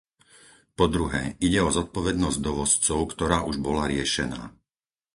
Po 0.77 0.85
druhé, 0.95 1.23
ide 1.47 1.59
o 1.61 1.69
zodpovednosť 1.77 2.39
dovozcov, 2.47 2.99
ktorá 3.13 3.37
už 3.49 3.55
bola 3.65 3.83
riešená. 3.93 4.41